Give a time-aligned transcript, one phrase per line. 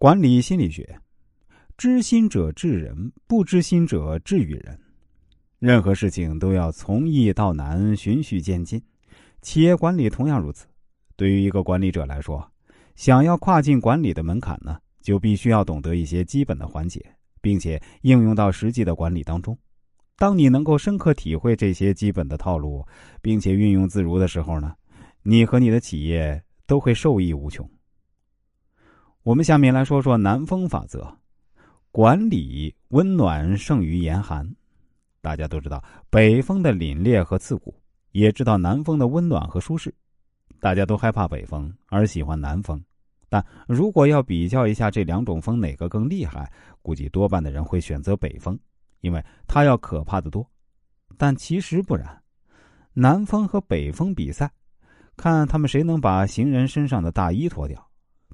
[0.00, 1.00] 管理心理学，
[1.76, 4.78] 知心者治人，不知心者治于人。
[5.58, 8.80] 任何事情都要从易到难，循序渐进。
[9.42, 10.68] 企业管理同样如此。
[11.16, 12.48] 对于一个管理者来说，
[12.94, 17.04] 想要跨进管理的门槛呢，就必须要懂得一些基本的环节，
[17.40, 19.58] 并且应用到实际的管理当中。
[20.16, 22.86] 当你能够深刻体会这些基本的套路，
[23.20, 24.76] 并且运用自如的时候呢，
[25.24, 27.68] 你和你的企业都会受益无穷。
[29.28, 31.06] 我们下面来说说南风法则，
[31.90, 34.50] 管理温暖胜于严寒。
[35.20, 37.78] 大家都知道北风的凛冽和刺骨，
[38.12, 39.94] 也知道南风的温暖和舒适。
[40.60, 42.82] 大家都害怕北风，而喜欢南风。
[43.28, 48.58] 但如果要比较一下这两种风哪个更厉害，估计多半的人会选择北风，
[49.02, 50.48] 因为它要可怕的多。
[51.18, 52.22] 但其实不然，
[52.94, 54.50] 南风和北风比赛，
[55.18, 57.87] 看他们谁能把行人身上的大衣脱掉。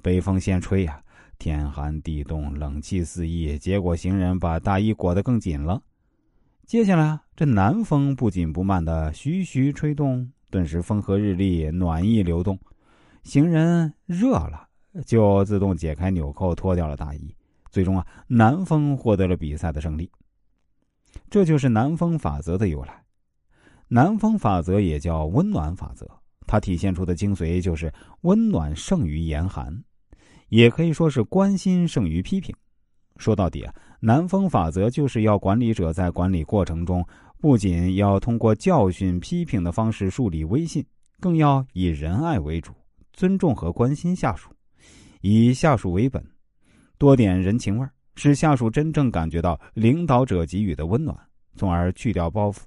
[0.04, 1.02] 北风先吹呀，
[1.38, 5.80] 天寒地冻，冷气四溢，结果行人把大衣裹得更紧了。
[6.66, 12.59] 接下来，这南风不紧不慢的徐徐吹动，顿时风和日丽，暖意流动，
[13.23, 14.68] 行人热了，
[15.06, 17.34] 就自动解开纽扣，脱掉了大衣。
[17.70, 20.10] 最终啊，南风获得了比赛的胜利。
[21.30, 23.02] 这就是南风法则的由来。
[23.88, 26.07] 南风法则也叫温暖法则，
[26.46, 29.82] 它体现出的精髓就是温暖胜于严寒。
[30.48, 32.54] 也可以说是关心胜于批评。
[33.16, 37.06] 说到底啊，南风法则就是要管理者在管理过程中，
[37.38, 40.84] 不仅要通过教训、批评的方式树立威信，
[41.20, 42.73] 更要以仁爱为主，
[43.12, 44.51] 尊重和关心下属，
[45.20, 46.24] 以下属为本，
[46.98, 51.16] 多点人情味儿使下属真正感觉到领导者给予的温暖，
[51.56, 52.58] 从而去掉包袱，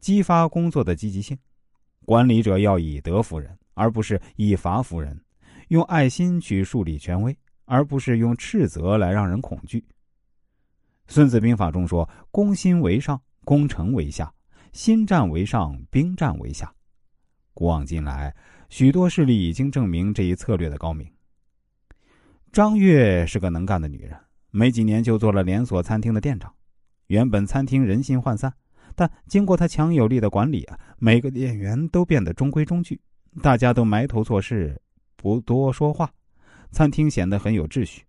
[0.00, 1.36] 激发工作的积极性。
[2.04, 5.20] 管理者要以德服人，而不是以罚服人。
[5.72, 7.34] 用爱心去树立权威，
[7.64, 9.80] 而不是用斥责来让人恐惧。
[11.06, 14.26] 《孙子兵法》中说：“攻心为上，攻城为下；
[14.74, 16.70] 心战为上，兵战为下。”
[17.54, 18.36] 古往今来，
[18.68, 21.10] 许多事例已经证明这一策略的高明。
[22.52, 24.14] 张悦是个能干的女人，
[24.50, 26.52] 没几年就做了连锁餐厅的店长。
[27.06, 28.52] 原本餐厅人心涣散，
[28.94, 33.00] 但经过她强有力的管理啊，每个店员都变得中规中矩，
[33.42, 34.78] 大家都埋头做事。
[35.22, 36.10] 不多说话，
[36.72, 38.04] 餐厅显得很有秩序。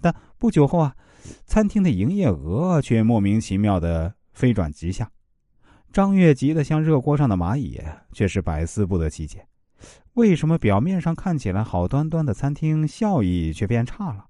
[0.00, 0.96] 但不久后啊，
[1.44, 5.10] 餐厅的营业额却莫名其妙的飞转直下。
[5.92, 7.78] 张月急得像热锅上的蚂蚁，
[8.12, 9.46] 却是百思不得其解：
[10.14, 14.24] 为什么表面上看起来好端端的餐厅效益却变差了？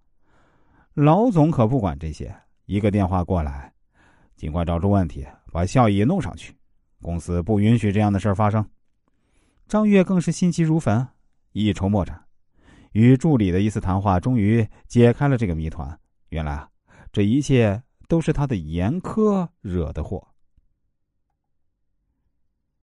[0.95, 2.35] 老总可不管这些，
[2.67, 3.73] 一个电话过来，
[4.35, 6.53] 尽快找出问题，把效益弄上去。
[7.01, 8.67] 公司不允许这样的事发生。
[9.69, 11.07] 张月更是心急如焚。
[11.53, 12.25] 一筹莫展，
[12.93, 15.99] 与助理的一次谈话终于解开了这个谜团。
[16.29, 16.69] 原来啊，
[17.13, 20.30] 这一切都是他的严苛惹的祸。